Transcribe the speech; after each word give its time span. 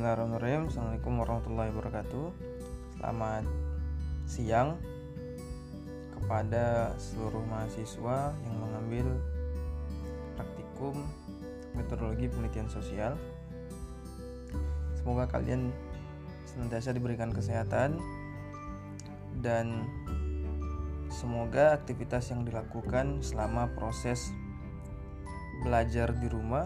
Bismillahirrahmanirrahim. 0.00 0.72
Assalamualaikum 0.72 1.12
warahmatullahi 1.20 1.70
wabarakatuh. 1.76 2.26
Selamat 2.96 3.44
siang 4.24 4.80
Kepada 6.16 6.96
seluruh 6.96 7.44
mahasiswa 7.44 8.32
yang 8.32 8.56
mengambil 8.64 9.20
praktikum 10.40 11.04
metodologi 11.76 12.32
penelitian 12.32 12.72
sosial. 12.72 13.12
Semoga 14.96 15.28
kalian 15.28 15.68
senantiasa 16.48 16.96
diberikan 16.96 17.28
kesehatan 17.28 18.00
Dan 19.36 19.84
semoga 21.12 21.76
aktivitas 21.76 22.32
yang 22.32 22.48
dilakukan 22.48 23.20
selama 23.20 23.68
proses 23.76 24.32
belajar 25.60 26.16
di 26.16 26.32
rumah 26.32 26.64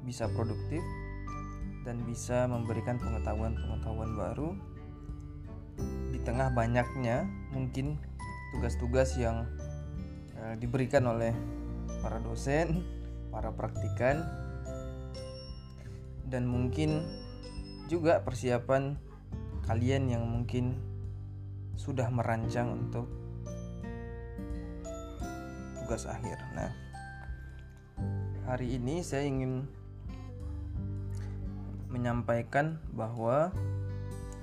bisa 0.00 0.32
produktif 0.32 0.80
dan 1.84 2.00
bisa 2.08 2.48
memberikan 2.48 2.96
pengetahuan-pengetahuan 2.96 4.16
baru 4.16 4.50
di 6.10 6.18
tengah 6.24 6.48
banyaknya 6.56 7.28
mungkin 7.52 8.00
tugas-tugas 8.56 9.14
yang 9.20 9.44
uh, 10.40 10.56
diberikan 10.56 11.04
oleh 11.04 11.36
para 12.00 12.18
dosen, 12.24 12.80
para 13.28 13.52
praktikan 13.52 14.24
dan 16.32 16.48
mungkin 16.48 17.04
juga 17.92 18.24
persiapan 18.24 18.96
kalian 19.68 20.08
yang 20.08 20.24
mungkin 20.24 20.80
sudah 21.76 22.08
merancang 22.08 22.72
untuk 22.72 23.06
tugas 25.84 26.08
akhir. 26.08 26.40
Nah, 26.56 26.72
hari 28.48 28.80
ini 28.80 29.04
saya 29.04 29.28
ingin 29.28 29.68
menyampaikan 31.94 32.82
bahwa 32.90 33.54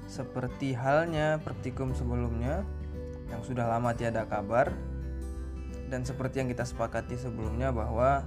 seperti 0.07 0.71
halnya 0.71 1.43
praktikum 1.43 1.91
sebelumnya 1.91 2.63
yang 3.27 3.43
sudah 3.43 3.67
lama 3.67 3.91
tiada 3.95 4.23
kabar 4.27 4.71
dan 5.91 6.07
seperti 6.07 6.39
yang 6.39 6.47
kita 6.47 6.63
sepakati 6.63 7.19
sebelumnya 7.19 7.75
bahwa 7.75 8.23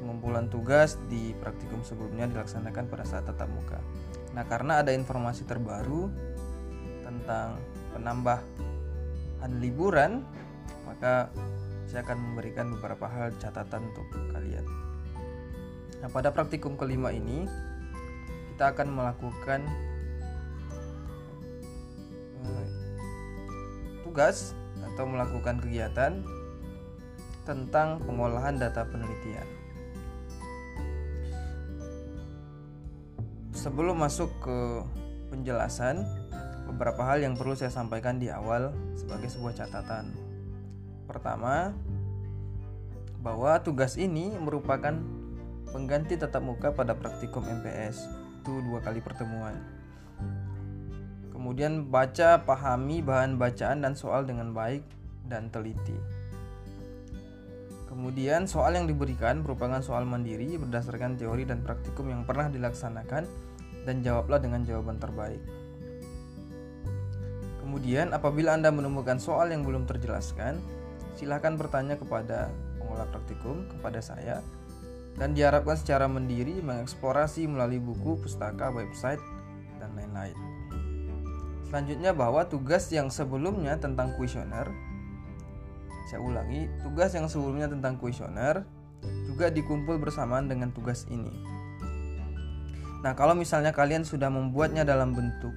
pengumpulan 0.00 0.46
tugas 0.52 1.00
di 1.08 1.32
praktikum 1.40 1.80
sebelumnya 1.80 2.28
dilaksanakan 2.28 2.84
pada 2.86 3.04
saat 3.08 3.24
tatap 3.24 3.48
muka. 3.48 3.80
Nah, 4.36 4.44
karena 4.44 4.84
ada 4.84 4.92
informasi 4.92 5.48
terbaru 5.48 6.12
tentang 7.02 7.56
penambahan 7.96 9.52
liburan, 9.56 10.20
maka 10.84 11.32
saya 11.88 12.04
akan 12.04 12.18
memberikan 12.20 12.70
beberapa 12.76 13.08
hal 13.08 13.32
catatan 13.40 13.88
untuk 13.88 14.06
kalian. 14.36 14.85
Nah, 16.00 16.08
pada 16.12 16.32
praktikum 16.32 16.76
kelima 16.76 17.12
ini 17.12 17.48
kita 18.52 18.72
akan 18.72 18.88
melakukan 18.92 19.60
uh, 22.44 22.66
tugas 24.04 24.56
atau 24.92 25.04
melakukan 25.04 25.60
kegiatan 25.60 26.24
tentang 27.44 28.00
pengolahan 28.02 28.56
data 28.56 28.82
penelitian. 28.88 29.44
Sebelum 33.52 33.98
masuk 33.98 34.30
ke 34.40 34.58
penjelasan, 35.28 36.06
beberapa 36.70 37.02
hal 37.06 37.22
yang 37.22 37.34
perlu 37.34 37.54
saya 37.54 37.70
sampaikan 37.70 38.18
di 38.18 38.30
awal 38.30 38.74
sebagai 38.94 39.30
sebuah 39.30 39.52
catatan. 39.52 40.14
Pertama, 41.06 41.74
bahwa 43.22 43.58
tugas 43.58 43.98
ini 43.98 44.34
merupakan 44.38 44.94
pengganti 45.70 46.18
tatap 46.18 46.42
muka 46.42 46.70
pada 46.74 46.94
praktikum 46.94 47.42
MPS 47.42 48.06
itu 48.42 48.62
dua 48.62 48.78
kali 48.78 49.02
pertemuan. 49.02 49.58
Kemudian 51.34 51.90
baca 51.90 52.42
pahami 52.42 53.02
bahan 53.02 53.38
bacaan 53.38 53.82
dan 53.82 53.94
soal 53.94 54.26
dengan 54.26 54.54
baik 54.54 54.82
dan 55.26 55.50
teliti. 55.50 55.98
Kemudian 57.90 58.44
soal 58.44 58.76
yang 58.76 58.86
diberikan 58.86 59.40
merupakan 59.40 59.80
soal 59.80 60.04
mandiri 60.04 60.58
berdasarkan 60.60 61.16
teori 61.16 61.48
dan 61.48 61.64
praktikum 61.64 62.12
yang 62.12 62.28
pernah 62.28 62.52
dilaksanakan 62.52 63.24
dan 63.86 63.96
jawablah 64.02 64.42
dengan 64.42 64.66
jawaban 64.66 64.98
terbaik. 65.00 65.40
Kemudian 67.62 68.14
apabila 68.14 68.54
anda 68.54 68.70
menemukan 68.70 69.18
soal 69.18 69.50
yang 69.50 69.66
belum 69.66 69.90
terjelaskan 69.90 70.60
silahkan 71.16 71.56
bertanya 71.56 71.96
kepada 71.96 72.52
pengolah 72.78 73.08
praktikum 73.10 73.64
kepada 73.72 73.98
saya 74.04 74.44
dan 75.16 75.32
diharapkan 75.32 75.76
secara 75.76 76.04
mandiri 76.08 76.60
mengeksplorasi 76.60 77.48
melalui 77.48 77.80
buku, 77.80 78.20
pustaka, 78.20 78.68
website, 78.72 79.20
dan 79.80 79.92
lain-lain. 79.96 80.36
Selanjutnya 81.66 82.12
bahwa 82.14 82.46
tugas 82.46 82.88
yang 82.92 83.10
sebelumnya 83.10 83.76
tentang 83.80 84.14
kuesioner 84.14 84.70
saya 86.06 86.22
ulangi, 86.22 86.70
tugas 86.86 87.10
yang 87.18 87.26
sebelumnya 87.26 87.66
tentang 87.66 87.98
kuesioner 87.98 88.62
juga 89.26 89.50
dikumpul 89.50 89.98
bersamaan 89.98 90.46
dengan 90.46 90.70
tugas 90.70 91.02
ini. 91.10 91.34
Nah, 93.02 93.12
kalau 93.18 93.34
misalnya 93.34 93.74
kalian 93.74 94.06
sudah 94.06 94.30
membuatnya 94.30 94.86
dalam 94.86 95.18
bentuk 95.18 95.52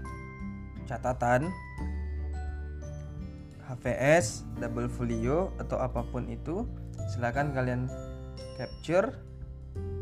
catatan, 0.89 1.53
HVS, 3.69 4.49
double 4.57 4.89
folio 4.89 5.53
atau 5.61 5.77
apa 5.77 6.01
pun 6.09 6.25
itu, 6.25 6.65
silakan 7.13 7.53
kalian 7.53 7.85
capture 8.57 9.13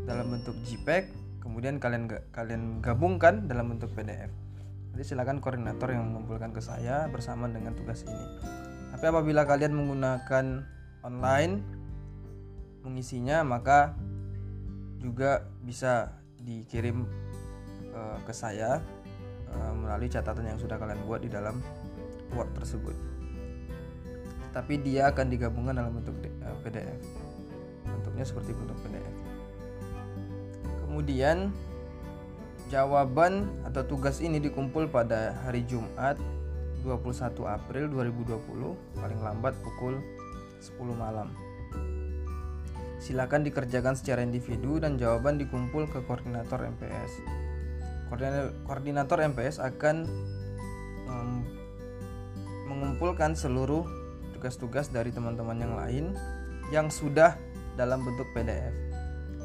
dalam 0.08 0.32
bentuk 0.32 0.56
JPEG 0.64 1.12
kemudian 1.44 1.76
kalian 1.76 2.08
kalian 2.32 2.80
gabungkan 2.80 3.44
dalam 3.44 3.76
bentuk 3.76 3.92
PDF 3.92 4.32
jadi 4.98 5.14
silakan 5.14 5.38
koordinator 5.38 5.94
yang 5.94 6.10
mengumpulkan 6.10 6.50
ke 6.50 6.58
saya 6.58 7.06
bersama 7.06 7.46
dengan 7.46 7.70
tugas 7.70 8.02
ini. 8.02 8.26
Tapi 8.90 9.04
apabila 9.06 9.46
kalian 9.46 9.70
menggunakan 9.70 10.66
online 11.06 11.62
mengisinya 12.82 13.46
maka 13.46 13.94
juga 14.98 15.46
bisa 15.62 16.18
dikirim 16.42 17.06
uh, 17.94 18.18
ke 18.26 18.34
saya 18.34 18.82
uh, 19.54 19.72
melalui 19.78 20.10
catatan 20.10 20.50
yang 20.50 20.58
sudah 20.58 20.74
kalian 20.82 20.98
buat 21.06 21.22
di 21.22 21.30
dalam 21.30 21.62
Word 22.34 22.50
tersebut. 22.58 22.98
Tapi 24.50 24.82
dia 24.82 25.14
akan 25.14 25.30
digabungkan 25.30 25.78
dalam 25.78 25.94
bentuk 25.94 26.18
eh, 26.26 26.56
PDF 26.66 26.98
bentuknya 27.86 28.26
seperti 28.26 28.50
bentuk 28.50 28.74
PDF 28.82 29.27
Kemudian 30.88 31.52
jawaban 32.72 33.52
atau 33.68 33.84
tugas 33.84 34.24
ini 34.24 34.40
dikumpul 34.40 34.88
pada 34.88 35.36
hari 35.44 35.68
Jumat 35.68 36.16
21 36.80 37.44
April 37.44 37.92
2020 37.92 38.96
paling 38.96 39.20
lambat 39.20 39.52
pukul 39.60 40.00
10 40.64 40.80
malam. 40.96 41.28
Silakan 42.98 43.46
dikerjakan 43.46 43.94
secara 43.94 44.24
individu 44.24 44.80
dan 44.80 44.98
jawaban 44.98 45.36
dikumpul 45.36 45.86
ke 45.92 46.00
koordinator 46.08 46.66
MPS. 46.66 47.12
Koordinator 48.64 49.22
MPS 49.28 49.60
akan 49.60 50.08
um, 51.06 51.44
mengumpulkan 52.66 53.38
seluruh 53.38 53.86
tugas-tugas 54.34 54.90
dari 54.90 55.14
teman-teman 55.14 55.58
yang 55.60 55.74
lain 55.76 56.04
yang 56.74 56.90
sudah 56.90 57.38
dalam 57.78 58.02
bentuk 58.02 58.26
PDF. 58.34 58.74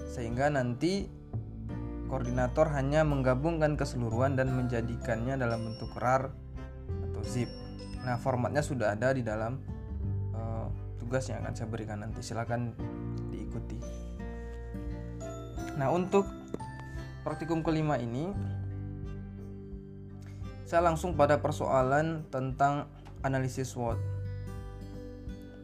Sehingga 0.09 0.49
nanti 0.49 1.22
koordinator 2.07 2.69
hanya 2.73 3.01
menggabungkan 3.07 3.75
keseluruhan 3.79 4.35
dan 4.39 4.51
menjadikannya 4.53 5.39
dalam 5.39 5.63
bentuk 5.67 5.93
RAR 5.97 6.31
atau 7.09 7.21
zip. 7.25 7.49
Nah, 8.03 8.19
formatnya 8.19 8.59
sudah 8.59 8.93
ada 8.95 9.15
di 9.15 9.23
dalam 9.23 9.59
uh, 10.35 10.67
tugas 10.99 11.27
yang 11.31 11.43
akan 11.45 11.53
saya 11.55 11.67
berikan 11.71 12.03
nanti. 12.03 12.19
Silakan 12.19 12.75
diikuti. 13.31 13.79
Nah, 15.79 15.89
untuk 15.89 16.27
praktikum 17.23 17.63
kelima 17.63 17.97
ini 17.97 18.29
saya 20.67 20.89
langsung 20.89 21.13
pada 21.13 21.39
persoalan 21.39 22.27
tentang 22.33 22.89
analisis 23.23 23.71
SWOT. 23.71 23.97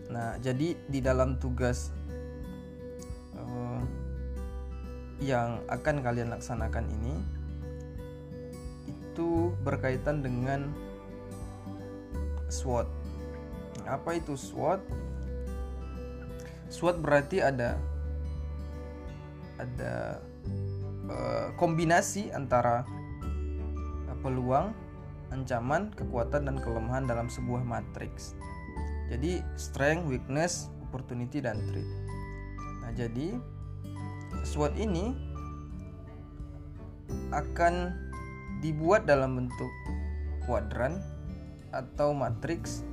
Nah, 0.09 0.41
jadi 0.41 0.73
di 0.89 0.99
dalam 1.01 1.37
tugas 1.37 1.93
yang 5.19 5.59
akan 5.67 5.99
kalian 5.99 6.31
laksanakan 6.31 6.87
ini 6.87 7.15
itu 8.87 9.51
berkaitan 9.67 10.23
dengan 10.23 10.71
SWOT. 12.47 12.87
Apa 13.83 14.15
itu 14.15 14.39
SWOT? 14.39 14.79
SWOT 16.71 17.03
berarti 17.03 17.43
ada 17.43 17.75
ada 19.59 20.23
uh, 21.11 21.47
kombinasi 21.59 22.31
antara 22.31 22.87
uh, 24.07 24.17
peluang, 24.23 24.71
ancaman, 25.35 25.91
kekuatan 25.99 26.47
dan 26.47 26.57
kelemahan 26.63 27.03
dalam 27.03 27.27
sebuah 27.27 27.61
matriks. 27.67 28.39
Jadi 29.11 29.43
strength, 29.59 30.07
weakness, 30.07 30.71
opportunity 30.85 31.43
dan 31.43 31.59
threat. 31.67 31.89
Nah, 32.85 32.91
jadi 32.95 33.35
SWOT 34.43 34.75
ini 34.79 35.15
akan 37.29 37.95
dibuat 38.59 39.07
dalam 39.07 39.39
bentuk 39.39 39.71
kuadran 40.43 40.99
atau 41.69 42.11
matriks 42.11 42.83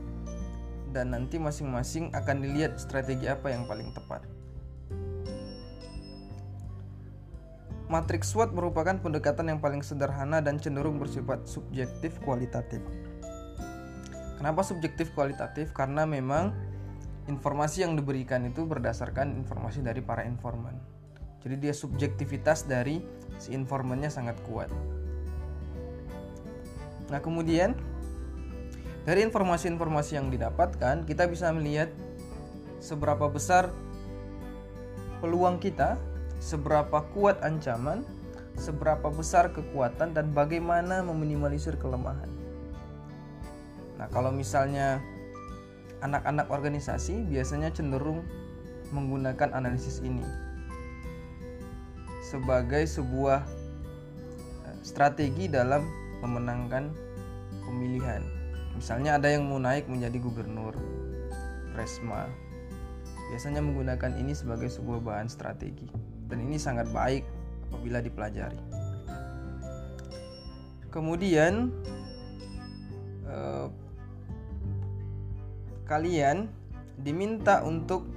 dan 0.92 1.12
nanti 1.12 1.36
masing-masing 1.36 2.12
akan 2.12 2.44
dilihat 2.44 2.78
strategi 2.80 3.28
apa 3.28 3.52
yang 3.52 3.68
paling 3.68 3.90
tepat. 3.92 4.24
Matriks 7.86 8.34
SWOT 8.34 8.50
merupakan 8.50 8.98
pendekatan 8.98 9.46
yang 9.46 9.60
paling 9.62 9.78
sederhana 9.78 10.42
dan 10.42 10.58
cenderung 10.58 10.98
bersifat 10.98 11.46
subjektif 11.46 12.18
kualitatif. 12.26 12.82
Kenapa 14.36 14.66
subjektif 14.66 15.14
kualitatif? 15.14 15.70
Karena 15.70 16.02
memang 16.02 16.50
informasi 17.30 17.86
yang 17.86 17.94
diberikan 17.94 18.42
itu 18.42 18.66
berdasarkan 18.66 19.38
informasi 19.38 19.86
dari 19.86 20.02
para 20.02 20.26
informan. 20.26 20.95
Jadi 21.44 21.54
dia 21.58 21.74
subjektivitas 21.74 22.64
dari 22.64 23.02
si 23.36 23.52
informannya 23.52 24.08
sangat 24.08 24.36
kuat. 24.46 24.72
Nah, 27.06 27.20
kemudian 27.22 27.76
dari 29.06 29.22
informasi-informasi 29.22 30.18
yang 30.18 30.28
didapatkan, 30.34 31.06
kita 31.06 31.30
bisa 31.30 31.54
melihat 31.54 31.92
seberapa 32.82 33.30
besar 33.30 33.70
peluang 35.22 35.62
kita, 35.62 35.94
seberapa 36.42 37.06
kuat 37.14 37.38
ancaman, 37.46 38.02
seberapa 38.58 39.06
besar 39.12 39.54
kekuatan 39.54 40.16
dan 40.16 40.34
bagaimana 40.34 41.06
meminimalisir 41.06 41.78
kelemahan. 41.78 42.28
Nah, 43.96 44.10
kalau 44.10 44.34
misalnya 44.34 44.98
anak-anak 46.02 46.50
organisasi 46.50 47.24
biasanya 47.30 47.72
cenderung 47.72 48.26
menggunakan 48.92 49.56
analisis 49.56 50.04
ini 50.04 50.45
sebagai 52.26 52.82
sebuah 52.90 53.46
eh, 54.66 54.78
strategi 54.82 55.46
dalam 55.46 55.86
memenangkan 56.18 56.90
pemilihan. 57.62 58.26
Misalnya 58.74 59.16
ada 59.16 59.30
yang 59.30 59.46
mau 59.46 59.62
naik 59.62 59.86
menjadi 59.86 60.18
gubernur, 60.18 60.74
resma. 61.78 62.26
Biasanya 63.30 63.62
menggunakan 63.62 64.18
ini 64.18 64.34
sebagai 64.34 64.70
sebuah 64.70 65.02
bahan 65.02 65.30
strategi 65.30 65.86
dan 66.26 66.42
ini 66.42 66.58
sangat 66.58 66.90
baik 66.90 67.22
apabila 67.70 68.02
dipelajari. 68.02 68.58
Kemudian 70.90 71.70
eh, 73.26 73.68
kalian 75.86 76.50
diminta 76.98 77.62
untuk 77.62 78.08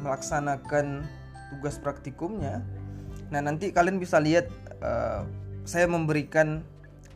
melaksanakan 0.00 1.19
tugas 1.50 1.76
praktikumnya. 1.76 2.62
Nah, 3.30 3.40
nanti 3.42 3.70
kalian 3.70 3.98
bisa 3.98 4.18
lihat 4.18 4.50
eh, 4.80 5.22
saya 5.66 5.86
memberikan 5.86 6.62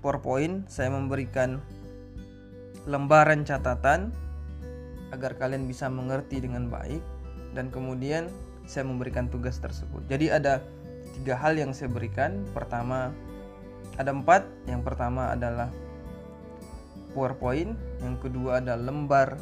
PowerPoint, 0.05 0.69
saya 0.69 0.93
memberikan 0.93 1.59
lembaran 2.85 3.43
catatan 3.49 4.13
agar 5.11 5.39
kalian 5.41 5.65
bisa 5.65 5.89
mengerti 5.89 6.45
dengan 6.45 6.69
baik 6.69 7.01
dan 7.57 7.71
kemudian 7.73 8.29
saya 8.69 8.85
memberikan 8.85 9.31
tugas 9.31 9.57
tersebut. 9.63 10.05
Jadi 10.11 10.29
ada 10.29 10.61
tiga 11.21 11.39
hal 11.39 11.57
yang 11.57 11.73
saya 11.73 11.89
berikan. 11.89 12.45
Pertama 12.53 13.15
ada 13.97 14.11
empat. 14.11 14.45
Yang 14.67 14.83
pertama 14.85 15.33
adalah 15.33 15.71
PowerPoint, 17.15 17.79
yang 18.03 18.19
kedua 18.19 18.59
ada 18.59 18.75
lembar 18.75 19.39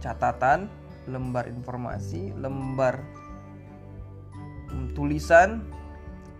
catatan, 0.00 0.72
lembar 1.04 1.50
informasi, 1.52 2.32
lembar 2.32 3.04
tulisan, 4.92 5.64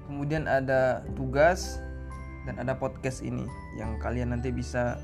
kemudian 0.09 0.49
ada 0.49 1.05
tugas, 1.17 1.81
dan 2.49 2.57
ada 2.65 2.73
podcast 2.73 3.21
ini 3.21 3.45
yang 3.77 4.01
kalian 4.01 4.33
nanti 4.33 4.49
bisa 4.49 4.97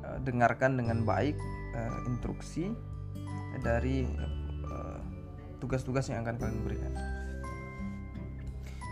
uh, 0.00 0.16
dengarkan 0.24 0.80
dengan 0.80 1.04
baik 1.04 1.36
uh, 1.76 2.08
instruksi 2.08 2.72
dari 3.60 4.08
eh, 4.64 5.00
tugas-tugas 5.60 6.08
uh, 6.08 6.16
yang 6.16 6.24
akan 6.24 6.40
kalian 6.40 6.60
berikan. 6.64 6.92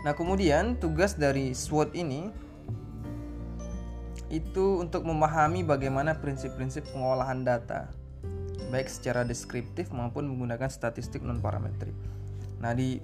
Nah, 0.05 0.13
kemudian 0.13 0.77
tugas 0.77 1.17
dari 1.17 1.57
SWOT 1.57 1.97
ini 1.97 2.29
itu 4.29 4.79
untuk 4.85 5.01
memahami 5.01 5.65
bagaimana 5.65 6.13
prinsip-prinsip 6.13 6.93
pengolahan 6.93 7.41
data 7.41 7.89
baik 8.71 8.87
secara 8.87 9.27
deskriptif 9.27 9.91
maupun 9.91 10.29
menggunakan 10.31 10.71
statistik 10.71 11.19
non 11.25 11.43
parametrik. 11.43 11.91
Nah, 12.63 12.71
di 12.71 13.01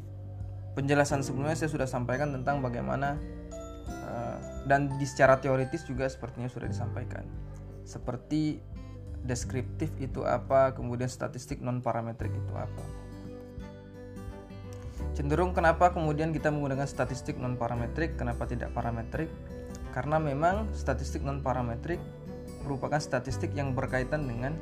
penjelasan 0.77 1.25
sebelumnya 1.25 1.57
saya 1.57 1.74
sudah 1.74 1.89
sampaikan 1.89 2.29
tentang 2.29 2.62
bagaimana 2.62 3.18
dan 4.68 4.91
di 5.00 5.07
secara 5.07 5.39
teoritis 5.39 5.88
juga 5.88 6.06
sepertinya 6.06 6.51
sudah 6.51 6.68
disampaikan. 6.69 7.24
Seperti 7.88 8.59
deskriptif 9.24 9.89
itu 9.97 10.27
apa 10.27 10.75
kemudian 10.75 11.07
statistik 11.07 11.63
non 11.63 11.79
parametrik 11.79 12.29
itu 12.29 12.53
apa. 12.53 12.83
Cenderung 15.15 15.56
kenapa 15.56 15.95
kemudian 15.95 16.29
kita 16.35 16.51
menggunakan 16.53 16.85
statistik 16.85 17.39
non 17.39 17.56
parametrik 17.56 18.19
kenapa 18.19 18.45
tidak 18.45 18.75
parametrik? 18.75 19.31
Karena 19.95 20.21
memang 20.21 20.69
statistik 20.75 21.23
non 21.23 21.39
parametrik 21.39 21.97
merupakan 22.68 23.00
statistik 23.00 23.56
yang 23.56 23.71
berkaitan 23.71 24.27
dengan 24.27 24.53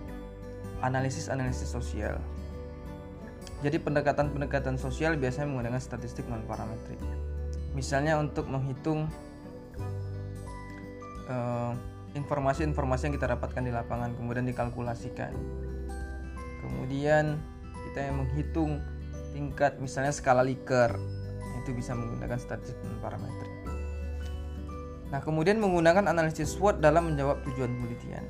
analisis-analisis 0.86 1.74
sosial 1.74 2.22
jadi 3.64 3.78
pendekatan-pendekatan 3.80 4.76
sosial 4.76 5.16
biasanya 5.16 5.48
menggunakan 5.52 5.80
statistik 5.80 6.28
non 6.28 6.44
parametrik 6.44 7.00
misalnya 7.76 8.20
untuk 8.20 8.48
menghitung 8.48 9.08
Eh, 11.26 11.74
informasi-informasi 12.14 13.02
uh, 13.02 13.06
yang 13.10 13.16
kita 13.18 13.28
dapatkan 13.34 13.66
di 13.66 13.74
lapangan 13.74 14.14
kemudian 14.14 14.46
dikalkulasikan. 14.46 15.34
Kemudian 16.62 17.42
kita 17.90 18.00
yang 18.06 18.22
menghitung 18.22 18.78
tingkat 19.34 19.82
misalnya 19.82 20.14
skala 20.14 20.46
Likert 20.46 21.02
itu 21.66 21.74
bisa 21.74 21.98
menggunakan 21.98 22.38
statistik 22.38 22.78
dan 22.86 22.98
parametrik 23.02 23.54
nah 25.10 25.22
kemudian 25.22 25.62
menggunakan 25.62 26.10
analisis 26.10 26.58
SWOT 26.58 26.82
dalam 26.82 27.14
menjawab 27.14 27.42
tujuan 27.46 27.72
penelitian 27.78 28.26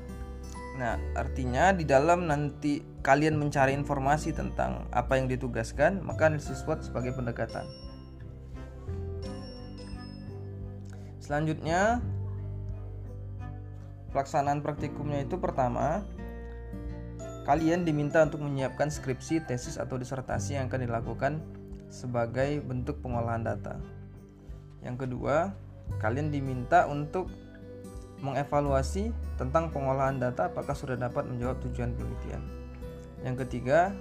nah 0.76 1.00
artinya 1.16 1.72
di 1.72 1.88
dalam 1.88 2.28
nanti 2.28 2.84
kalian 3.00 3.40
mencari 3.40 3.72
informasi 3.72 4.36
tentang 4.36 4.84
apa 4.92 5.16
yang 5.16 5.24
ditugaskan 5.26 6.04
maka 6.04 6.28
analisis 6.28 6.60
SWOT 6.60 6.84
sebagai 6.84 7.16
pendekatan 7.16 7.64
selanjutnya 11.20 12.04
pelaksanaan 14.12 14.60
praktikumnya 14.60 15.24
itu 15.24 15.40
pertama 15.40 16.04
kalian 17.46 17.86
diminta 17.86 18.26
untuk 18.26 18.42
menyiapkan 18.42 18.90
skripsi, 18.90 19.46
tesis 19.46 19.78
atau 19.78 19.94
disertasi 19.94 20.58
yang 20.58 20.66
akan 20.66 20.82
dilakukan 20.82 21.32
sebagai 21.86 22.58
bentuk 22.58 22.98
pengolahan 22.98 23.46
data. 23.46 23.78
Yang 24.82 25.06
kedua, 25.06 25.54
kalian 26.02 26.34
diminta 26.34 26.90
untuk 26.90 27.30
mengevaluasi 28.20 29.12
tentang 29.36 29.68
pengolahan 29.72 30.16
data 30.16 30.48
apakah 30.48 30.72
sudah 30.72 30.96
dapat 30.96 31.28
menjawab 31.28 31.60
tujuan 31.68 31.92
penelitian. 31.92 32.42
Yang 33.24 33.36
ketiga, 33.46 33.92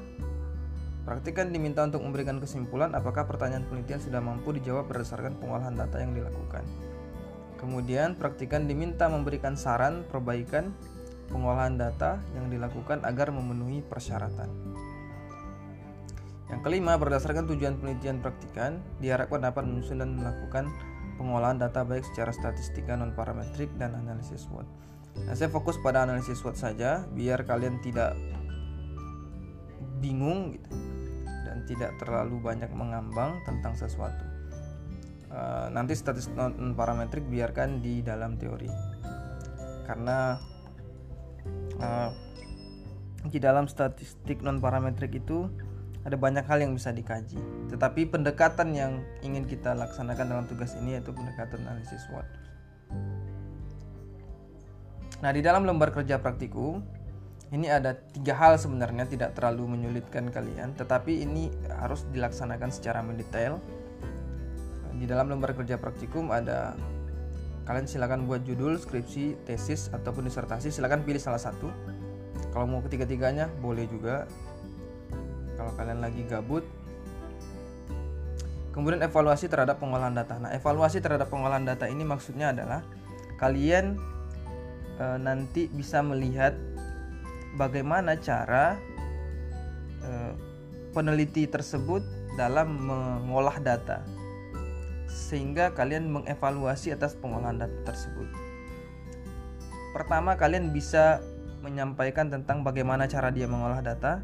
praktikan 1.03 1.51
diminta 1.51 1.83
untuk 1.83 2.03
memberikan 2.03 2.39
kesimpulan 2.39 2.95
apakah 2.95 3.27
pertanyaan 3.27 3.67
penelitian 3.67 4.01
sudah 4.01 4.21
mampu 4.23 4.55
dijawab 4.55 4.87
berdasarkan 4.87 5.35
pengolahan 5.39 5.75
data 5.75 5.97
yang 5.99 6.15
dilakukan. 6.15 6.63
Kemudian 7.55 8.19
praktikan 8.19 8.67
diminta 8.67 9.07
memberikan 9.07 9.55
saran 9.55 10.03
perbaikan 10.07 10.75
pengolahan 11.31 11.79
data 11.79 12.21
yang 12.37 12.51
dilakukan 12.51 13.01
agar 13.07 13.31
memenuhi 13.33 13.81
persyaratan. 13.81 14.47
Yang 16.45 16.61
kelima, 16.61 16.93
berdasarkan 17.01 17.49
tujuan 17.49 17.81
penelitian 17.81 18.21
praktikan, 18.21 18.77
diharapkan 19.01 19.41
dapat 19.49 19.65
menyusun 19.65 19.97
dan 19.97 20.13
melakukan 20.13 20.69
pengolahan 21.15 21.59
data 21.59 21.83
baik 21.87 22.03
secara 22.07 22.31
statistika 22.35 22.95
non 22.95 23.15
parametrik 23.15 23.71
dan 23.79 23.95
analisis 23.95 24.47
SWOT. 24.47 24.67
Nah, 25.15 25.33
saya 25.33 25.47
fokus 25.47 25.79
pada 25.79 26.03
analisis 26.03 26.39
SWOT 26.43 26.59
saja 26.59 27.07
biar 27.15 27.47
kalian 27.47 27.79
tidak 27.79 28.15
bingung 30.03 30.53
gitu 30.59 30.75
dan 31.47 31.63
tidak 31.65 31.95
terlalu 31.97 32.37
banyak 32.43 32.69
mengambang 32.75 33.39
tentang 33.47 33.73
sesuatu. 33.79 34.35
Eh, 35.35 35.67
nanti 35.75 35.91
status 35.91 36.31
non 36.31 36.71
parametrik 36.79 37.27
biarkan 37.27 37.83
di 37.83 37.99
dalam 37.99 38.39
teori 38.39 38.71
karena 39.83 40.39
uh, 41.77 42.09
di 43.27 43.37
dalam 43.37 43.69
statistik 43.69 44.41
non 44.41 44.63
parametrik 44.63 45.13
itu 45.19 45.51
ada 46.05 46.15
banyak 46.15 46.45
hal 46.45 46.61
yang 46.61 46.77
bisa 46.77 46.93
dikaji. 46.93 47.41
Tetapi 47.73 48.13
pendekatan 48.13 48.77
yang 48.77 49.01
ingin 49.25 49.49
kita 49.49 49.73
laksanakan 49.73 50.25
dalam 50.29 50.45
tugas 50.45 50.77
ini 50.77 51.01
yaitu 51.01 51.09
pendekatan 51.09 51.65
analisis 51.65 52.05
SWOT 52.05 52.45
nah 55.23 55.31
di 55.31 55.41
dalam 55.41 55.63
lembar 55.63 55.95
kerja 55.95 56.19
praktikum 56.19 56.83
ini 57.53 57.71
ada 57.71 57.95
tiga 58.11 58.35
hal 58.35 58.59
sebenarnya 58.59 59.07
tidak 59.07 59.37
terlalu 59.37 59.77
menyulitkan 59.77 60.27
kalian 60.27 60.75
tetapi 60.75 61.23
ini 61.23 61.47
harus 61.77 62.03
dilaksanakan 62.09 62.73
secara 62.73 63.05
mendetail. 63.05 63.61
Di 64.95 65.05
dalam 65.05 65.29
lembar 65.29 65.53
kerja 65.53 65.77
praktikum 65.77 66.33
ada 66.33 66.73
kalian 67.69 67.85
silakan 67.85 68.25
buat 68.25 68.43
judul 68.43 68.81
skripsi 68.81 69.45
tesis 69.45 69.93
ataupun 69.93 70.25
disertasi 70.25 70.73
silakan 70.73 71.05
pilih 71.05 71.21
salah 71.21 71.39
satu. 71.39 71.69
Kalau 72.51 72.65
mau 72.65 72.81
ketiga-tiganya 72.81 73.47
boleh 73.61 73.87
juga 73.87 74.25
kalau 75.65 75.73
kalian 75.81 75.97
lagi 76.05 76.21
gabut 76.29 76.61
kemudian 78.69 79.01
evaluasi 79.01 79.49
terhadap 79.49 79.81
pengolahan 79.81 80.13
data 80.13 80.37
nah 80.37 80.53
evaluasi 80.53 81.01
terhadap 81.01 81.25
pengolahan 81.33 81.65
data 81.65 81.89
ini 81.89 82.05
maksudnya 82.05 82.53
adalah 82.53 82.85
kalian 83.41 83.97
e, 85.01 85.05
nanti 85.17 85.65
bisa 85.73 86.05
melihat 86.05 86.53
bagaimana 87.57 88.13
cara 88.21 88.77
e, 90.05 90.11
peneliti 90.93 91.49
tersebut 91.49 92.05
dalam 92.37 92.69
mengolah 92.77 93.57
data 93.57 94.05
sehingga 95.09 95.73
kalian 95.73 96.11
mengevaluasi 96.11 96.91
atas 96.91 97.15
pengolahan 97.15 97.55
data 97.55 97.77
tersebut. 97.87 98.27
Pertama, 99.95 100.35
kalian 100.35 100.75
bisa 100.75 101.23
menyampaikan 101.63 102.27
tentang 102.27 102.67
bagaimana 102.67 103.07
cara 103.07 103.31
dia 103.31 103.47
mengolah 103.47 103.79
data. 103.79 104.19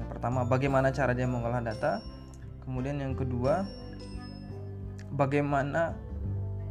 Yang 0.00 0.08
pertama, 0.16 0.48
bagaimana 0.48 0.88
cara 0.90 1.12
dia 1.12 1.28
mengolah 1.28 1.60
data. 1.60 2.00
Kemudian 2.64 2.98
yang 2.98 3.12
kedua, 3.12 3.68
bagaimana 5.12 5.92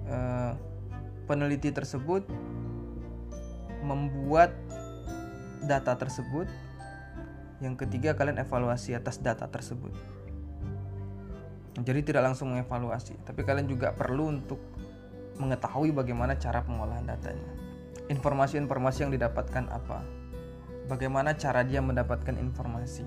eh, 0.10 0.52
peneliti 1.30 1.70
tersebut 1.70 2.26
membuat 3.86 4.52
data 5.64 5.94
tersebut. 5.94 6.50
Yang 7.62 7.86
ketiga, 7.86 8.16
kalian 8.18 8.42
evaluasi 8.42 8.96
atas 8.98 9.22
data 9.22 9.46
tersebut. 9.46 9.92
Jadi 11.80 12.00
tidak 12.04 12.32
langsung 12.32 12.52
mengevaluasi, 12.52 13.16
tapi 13.24 13.46
kalian 13.48 13.68
juga 13.70 13.96
perlu 13.96 14.36
untuk 14.36 14.60
mengetahui 15.40 15.96
bagaimana 15.96 16.36
cara 16.36 16.60
pengolahan 16.60 17.08
datanya. 17.08 17.52
Informasi-informasi 18.12 19.08
yang 19.08 19.12
didapatkan 19.16 19.72
apa? 19.72 20.04
Bagaimana 20.90 21.38
cara 21.38 21.62
dia 21.62 21.86
mendapatkan 21.86 22.34
informasi? 22.34 23.06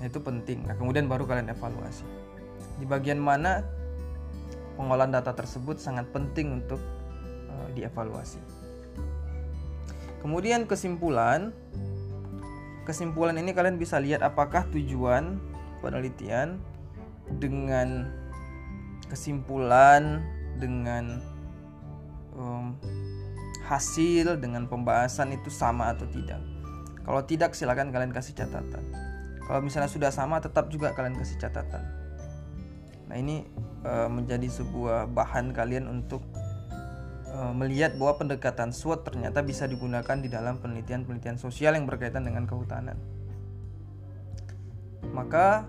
Nah, 0.00 0.08
itu 0.08 0.24
penting. 0.24 0.64
Nah, 0.64 0.72
kemudian 0.72 1.04
baru 1.04 1.28
kalian 1.28 1.52
evaluasi. 1.52 2.08
Di 2.80 2.88
bagian 2.88 3.20
mana 3.20 3.60
pengolahan 4.80 5.12
data 5.12 5.36
tersebut 5.36 5.76
sangat 5.76 6.08
penting 6.10 6.64
untuk 6.64 6.80
uh, 7.52 7.68
dievaluasi. 7.76 8.40
Kemudian 10.24 10.64
kesimpulan 10.64 11.52
kesimpulan 12.88 13.36
ini 13.40 13.52
kalian 13.52 13.76
bisa 13.80 14.00
lihat 14.00 14.20
apakah 14.20 14.64
tujuan 14.72 15.40
penelitian 15.80 16.60
dengan 17.40 18.08
kesimpulan 19.08 20.20
dengan 20.60 21.20
um, 22.36 22.76
hasil 23.64 24.36
dengan 24.36 24.68
pembahasan 24.68 25.32
itu 25.32 25.48
sama 25.48 25.96
atau 25.96 26.04
tidak 26.12 26.53
kalau 27.04 27.20
tidak 27.28 27.52
silakan 27.52 27.92
kalian 27.92 28.10
kasih 28.10 28.32
catatan. 28.32 28.82
Kalau 29.44 29.60
misalnya 29.60 29.92
sudah 29.92 30.08
sama 30.08 30.40
tetap 30.40 30.72
juga 30.72 30.96
kalian 30.96 31.20
kasih 31.20 31.36
catatan. 31.36 31.84
Nah 33.12 33.16
ini 33.20 33.44
uh, 33.84 34.08
menjadi 34.08 34.48
sebuah 34.48 35.12
bahan 35.12 35.52
kalian 35.52 35.84
untuk 35.84 36.24
uh, 37.28 37.52
melihat 37.52 38.00
bahwa 38.00 38.24
pendekatan 38.24 38.72
SWOT 38.72 39.04
ternyata 39.04 39.44
bisa 39.44 39.68
digunakan 39.68 40.16
di 40.16 40.32
dalam 40.32 40.56
penelitian-penelitian 40.64 41.36
sosial 41.36 41.76
yang 41.76 41.84
berkaitan 41.84 42.24
dengan 42.24 42.48
kehutanan. 42.48 42.96
Maka 45.12 45.68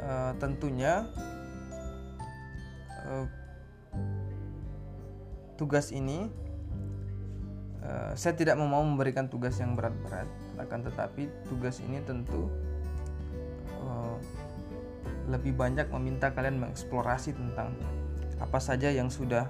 uh, 0.00 0.32
tentunya 0.40 1.04
uh, 3.04 3.28
tugas 5.60 5.92
ini 5.92 6.32
uh, 7.84 8.12
saya 8.16 8.34
tidak 8.36 8.56
mau 8.58 8.82
memberikan 8.82 9.28
tugas 9.28 9.58
yang 9.60 9.76
berat-berat 9.76 10.28
akan 10.60 10.80
tetapi 10.86 11.28
tugas 11.48 11.80
ini 11.80 12.00
tentu 12.04 12.48
uh, 13.80 14.16
lebih 15.28 15.54
banyak 15.54 15.86
meminta 15.94 16.32
kalian 16.32 16.60
mengeksplorasi 16.60 17.36
tentang 17.36 17.72
apa 18.40 18.58
saja 18.58 18.88
yang 18.88 19.12
sudah 19.12 19.48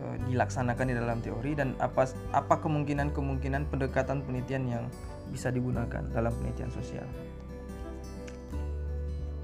uh, 0.00 0.16
dilaksanakan 0.28 0.86
di 0.88 0.94
dalam 0.96 1.18
teori 1.20 1.52
dan 1.56 1.76
apa 1.80 2.08
apa 2.32 2.54
kemungkinan-kemungkinan 2.60 3.68
pendekatan 3.68 4.24
penelitian 4.24 4.64
yang 4.68 4.84
bisa 5.30 5.52
digunakan 5.52 6.02
dalam 6.10 6.32
penelitian 6.40 6.72
sosial 6.72 7.06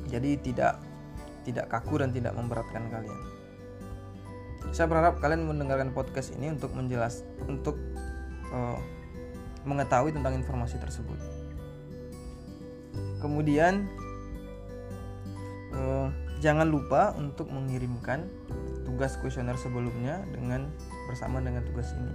jadi 0.06 0.38
tidak 0.38 0.78
tidak 1.46 1.70
kaku 1.70 2.02
dan 2.02 2.10
tidak 2.10 2.34
memberatkan 2.34 2.90
kalian. 2.90 3.35
Saya 4.74 4.86
berharap 4.90 5.22
kalian 5.22 5.46
mendengarkan 5.46 5.94
podcast 5.94 6.34
ini 6.34 6.52
untuk 6.52 6.74
menjelas 6.74 7.22
untuk 7.46 7.78
uh, 8.50 8.78
mengetahui 9.66 10.14
tentang 10.14 10.38
informasi 10.38 10.78
tersebut. 10.78 11.18
Kemudian 13.18 13.90
uh, 15.74 16.08
jangan 16.38 16.68
lupa 16.68 17.16
untuk 17.18 17.50
mengirimkan 17.50 18.28
tugas 18.86 19.18
kuesioner 19.18 19.58
sebelumnya 19.58 20.22
dengan 20.30 20.70
bersama 21.10 21.42
dengan 21.42 21.66
tugas 21.66 21.90
ini. 21.96 22.14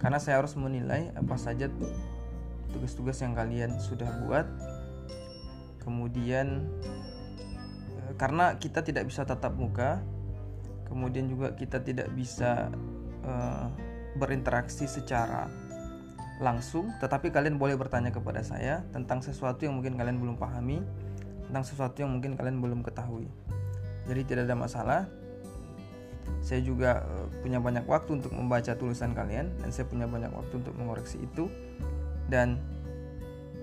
Karena 0.00 0.18
saya 0.18 0.40
harus 0.40 0.56
menilai 0.56 1.12
apa 1.12 1.36
saja 1.36 1.68
tugas-tugas 2.72 3.20
yang 3.20 3.36
kalian 3.36 3.76
sudah 3.78 4.08
buat. 4.26 4.48
Kemudian 5.80 6.68
karena 8.20 8.58
kita 8.60 8.84
tidak 8.84 9.08
bisa 9.08 9.24
tatap 9.24 9.56
muka 9.56 10.04
kemudian 10.90 11.30
juga 11.30 11.54
kita 11.54 11.78
tidak 11.80 12.10
bisa 12.12 12.68
uh, 13.22 13.70
berinteraksi 14.18 14.90
secara 14.90 15.46
langsung 16.42 16.90
tetapi 16.98 17.30
kalian 17.30 17.56
boleh 17.60 17.78
bertanya 17.78 18.10
kepada 18.10 18.42
saya 18.42 18.82
tentang 18.90 19.22
sesuatu 19.22 19.62
yang 19.62 19.78
mungkin 19.78 19.94
kalian 19.94 20.18
belum 20.18 20.36
pahami 20.40 20.82
tentang 21.50 21.66
sesuatu 21.66 22.06
yang 22.06 22.14
mungkin 22.14 22.38
kalian 22.38 22.62
belum 22.62 22.86
ketahui. 22.86 23.26
Jadi 24.06 24.22
tidak 24.22 24.46
ada 24.46 24.54
masalah. 24.54 25.00
Saya 26.46 26.62
juga 26.62 27.02
uh, 27.02 27.26
punya 27.42 27.58
banyak 27.58 27.82
waktu 27.90 28.22
untuk 28.22 28.30
membaca 28.30 28.70
tulisan 28.78 29.10
kalian 29.18 29.50
dan 29.58 29.74
saya 29.74 29.90
punya 29.90 30.06
banyak 30.06 30.30
waktu 30.30 30.62
untuk 30.62 30.78
mengoreksi 30.78 31.18
itu. 31.18 31.50
Dan 32.30 32.62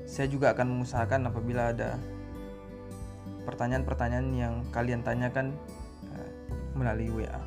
saya 0.04 0.28
juga 0.28 0.52
akan 0.52 0.68
mengusahakan 0.68 1.32
apabila 1.32 1.72
ada 1.72 1.96
pertanyaan-pertanyaan 3.48 4.28
yang 4.36 4.54
kalian 4.76 5.00
tanyakan 5.08 5.56
melalui 6.78 7.10
WA 7.10 7.42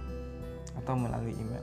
atau 0.75 0.95
melalui 0.99 1.33
email. 1.39 1.63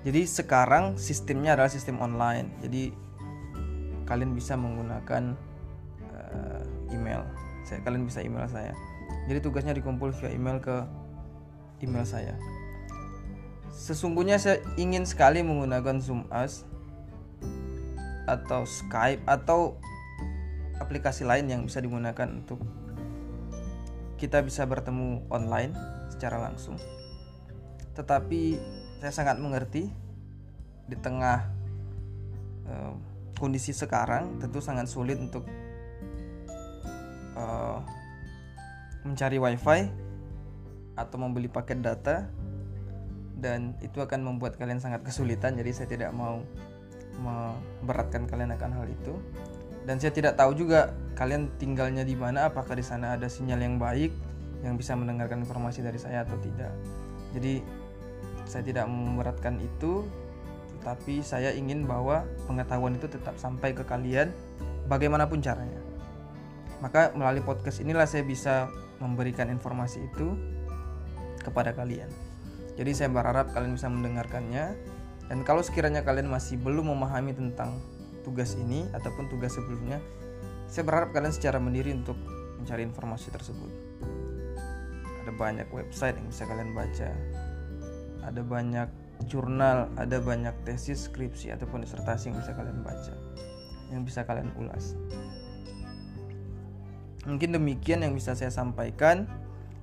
Jadi 0.00 0.24
sekarang 0.24 0.96
sistemnya 0.96 1.58
adalah 1.58 1.68
sistem 1.68 2.00
online. 2.00 2.48
Jadi 2.64 2.94
kalian 4.08 4.32
bisa 4.32 4.56
menggunakan 4.56 5.36
uh, 6.08 6.62
email. 6.88 7.20
Saya 7.68 7.84
kalian 7.84 8.08
bisa 8.08 8.24
email 8.24 8.48
saya. 8.48 8.72
Jadi 9.28 9.38
tugasnya 9.44 9.76
dikumpul 9.76 10.14
via 10.16 10.32
email 10.32 10.56
ke 10.62 10.86
email 11.84 12.08
saya. 12.08 12.32
Sesungguhnya 13.70 14.40
saya 14.40 14.64
ingin 14.80 15.04
sekali 15.04 15.44
menggunakan 15.44 16.00
Zoom 16.00 16.24
Us 16.32 16.64
atau 18.24 18.64
Skype 18.64 19.20
atau 19.28 19.76
aplikasi 20.80 21.28
lain 21.28 21.46
yang 21.46 21.62
bisa 21.68 21.84
digunakan 21.84 22.28
untuk 22.28 22.60
kita 24.20 24.44
bisa 24.44 24.68
bertemu 24.68 25.24
online 25.32 25.72
secara 26.12 26.36
langsung. 26.36 26.76
Tetapi 27.96 28.60
saya 29.00 29.12
sangat 29.16 29.40
mengerti 29.40 29.88
di 30.84 30.96
tengah 31.00 31.48
uh, 32.68 32.92
kondisi 33.40 33.72
sekarang 33.72 34.36
tentu 34.36 34.60
sangat 34.60 34.92
sulit 34.92 35.16
untuk 35.16 35.48
uh, 37.32 37.80
mencari 39.08 39.40
wifi 39.40 39.88
atau 41.00 41.16
membeli 41.16 41.48
paket 41.48 41.80
data 41.80 42.28
dan 43.40 43.72
itu 43.80 44.04
akan 44.04 44.20
membuat 44.20 44.60
kalian 44.60 44.84
sangat 44.84 45.00
kesulitan 45.00 45.56
jadi 45.56 45.72
saya 45.72 45.88
tidak 45.88 46.12
mau 46.12 46.44
memberatkan 47.16 48.28
kalian 48.28 48.52
akan 48.52 48.70
hal 48.76 48.84
itu 48.84 49.16
dan 49.88 49.96
saya 49.96 50.12
tidak 50.12 50.36
tahu 50.36 50.52
juga 50.56 50.92
kalian 51.16 51.52
tinggalnya 51.60 52.04
di 52.04 52.16
mana 52.16 52.48
apakah 52.48 52.76
di 52.76 52.84
sana 52.84 53.16
ada 53.16 53.28
sinyal 53.28 53.60
yang 53.60 53.76
baik 53.76 54.12
yang 54.60 54.76
bisa 54.76 54.92
mendengarkan 54.92 55.40
informasi 55.44 55.80
dari 55.80 55.96
saya 55.96 56.24
atau 56.24 56.36
tidak. 56.40 56.72
Jadi 57.32 57.64
saya 58.44 58.62
tidak 58.66 58.84
memberatkan 58.88 59.60
itu 59.60 60.04
tetapi 60.80 61.20
saya 61.20 61.52
ingin 61.52 61.84
bahwa 61.84 62.24
pengetahuan 62.48 62.96
itu 62.96 63.04
tetap 63.04 63.36
sampai 63.36 63.76
ke 63.76 63.84
kalian 63.84 64.32
bagaimanapun 64.88 65.44
caranya. 65.44 65.76
Maka 66.80 67.12
melalui 67.12 67.44
podcast 67.44 67.84
inilah 67.84 68.08
saya 68.08 68.24
bisa 68.24 68.72
memberikan 68.96 69.52
informasi 69.52 70.00
itu 70.08 70.32
kepada 71.44 71.76
kalian. 71.76 72.08
Jadi 72.80 72.96
saya 72.96 73.12
berharap 73.12 73.52
kalian 73.52 73.76
bisa 73.76 73.92
mendengarkannya. 73.92 74.72
Dan 75.28 75.44
kalau 75.44 75.60
sekiranya 75.60 76.00
kalian 76.00 76.32
masih 76.32 76.56
belum 76.56 76.90
memahami 76.96 77.36
tentang 77.36 77.76
tugas 78.22 78.56
ini 78.56 78.86
ataupun 78.94 79.28
tugas 79.28 79.56
sebelumnya, 79.56 79.98
saya 80.70 80.86
berharap 80.86 81.10
kalian 81.12 81.34
secara 81.34 81.58
mandiri 81.58 81.92
untuk 81.92 82.16
mencari 82.60 82.84
informasi 82.84 83.32
tersebut. 83.32 83.70
Ada 85.24 85.32
banyak 85.36 85.68
website 85.72 86.16
yang 86.16 86.28
bisa 86.28 86.48
kalian 86.48 86.72
baca 86.72 87.10
ada 88.24 88.42
banyak 88.44 88.88
jurnal 89.28 89.88
ada 89.96 90.20
banyak 90.20 90.52
tesis 90.64 91.08
skripsi 91.08 91.52
ataupun 91.56 91.84
disertasi 91.84 92.32
yang 92.32 92.38
bisa 92.40 92.52
kalian 92.56 92.80
baca 92.80 93.14
yang 93.92 94.02
bisa 94.04 94.24
kalian 94.24 94.52
ulas 94.56 94.96
mungkin 97.28 97.52
demikian 97.52 98.00
yang 98.00 98.16
bisa 98.16 98.32
saya 98.32 98.48
sampaikan 98.48 99.28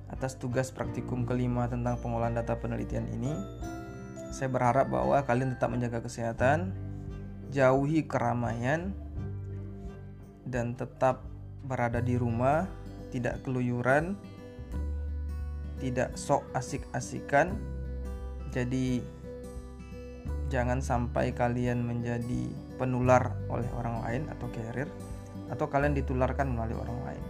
atas 0.08 0.40
tugas 0.40 0.72
praktikum 0.72 1.28
kelima 1.28 1.68
tentang 1.70 2.00
pengolahan 2.00 2.34
data 2.34 2.58
penelitian 2.58 3.06
ini 3.14 3.30
saya 4.34 4.50
berharap 4.50 4.90
bahwa 4.90 5.22
kalian 5.22 5.54
tetap 5.54 5.70
menjaga 5.70 6.02
kesehatan 6.02 6.74
jauhi 7.52 8.04
keramaian 8.04 8.92
dan 10.48 10.76
tetap 10.76 11.24
berada 11.64 12.00
di 12.00 12.16
rumah 12.16 12.68
tidak 13.08 13.40
keluyuran 13.44 14.16
tidak 15.80 16.12
sok 16.18 16.44
asik-asikan 16.52 17.56
jadi 18.52 19.04
jangan 20.48 20.80
sampai 20.80 21.36
kalian 21.36 21.84
menjadi 21.84 22.48
penular 22.80 23.36
oleh 23.52 23.68
orang 23.76 24.00
lain 24.04 24.22
atau 24.32 24.48
carrier 24.48 24.88
atau 25.52 25.68
kalian 25.68 25.96
ditularkan 25.96 26.48
melalui 26.48 26.78
orang 26.80 27.00
lain. 27.04 27.24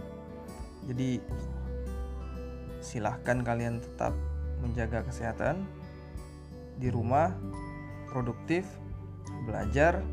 Jadi 0.87 1.09
silahkan 2.79 3.43
kalian 3.43 3.83
tetap 3.83 4.15
menjaga 4.63 5.03
kesehatan 5.03 5.67
di 6.79 6.87
rumah, 6.87 7.35
produktif, 8.07 8.63
belajar, 9.45 10.03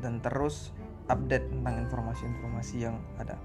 dan 0.00 0.18
terus 0.24 0.72
update 1.10 1.50
tentang 1.50 1.84
informasi-informasi 1.86 2.76
yang 2.86 2.96
ada. 3.18 3.36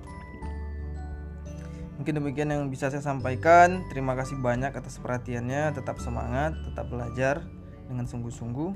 Mungkin 1.96 2.20
demikian 2.20 2.52
yang 2.52 2.68
bisa 2.68 2.92
saya 2.92 3.00
sampaikan. 3.00 3.88
Terima 3.88 4.20
kasih 4.20 4.36
banyak 4.40 4.76
atas 4.76 5.00
perhatiannya. 5.00 5.72
Tetap 5.72 6.04
semangat, 6.04 6.52
tetap 6.68 6.92
belajar 6.92 7.48
dengan 7.88 8.04
sungguh-sungguh. 8.04 8.76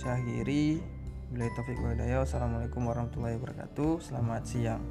Syahiri, 0.00 0.80
Bila 1.32 1.48
Taufik 1.56 1.80
Wadaya. 1.80 2.20
Wassalamualaikum 2.20 2.84
warahmatullahi 2.84 3.40
wabarakatuh. 3.40 4.04
Selamat 4.04 4.42
siang. 4.44 4.82